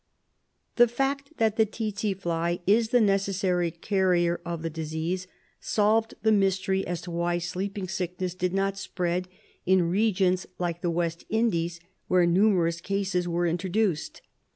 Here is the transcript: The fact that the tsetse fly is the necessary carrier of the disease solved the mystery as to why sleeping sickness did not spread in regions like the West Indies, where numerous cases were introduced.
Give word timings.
The 0.77 0.87
fact 0.87 1.37
that 1.37 1.57
the 1.57 1.65
tsetse 1.67 2.15
fly 2.19 2.57
is 2.65 2.89
the 2.89 2.99
necessary 2.99 3.69
carrier 3.69 4.41
of 4.43 4.63
the 4.63 4.69
disease 4.71 5.27
solved 5.59 6.15
the 6.23 6.31
mystery 6.31 6.87
as 6.87 7.01
to 7.01 7.11
why 7.11 7.37
sleeping 7.37 7.87
sickness 7.87 8.33
did 8.33 8.51
not 8.51 8.79
spread 8.79 9.27
in 9.63 9.91
regions 9.91 10.47
like 10.57 10.81
the 10.81 10.89
West 10.89 11.25
Indies, 11.29 11.79
where 12.07 12.25
numerous 12.25 12.81
cases 12.81 13.27
were 13.27 13.45
introduced. 13.45 14.23